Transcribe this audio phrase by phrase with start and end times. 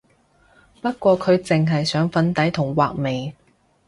[0.81, 3.35] 不過佢淨係上粉底同畫眉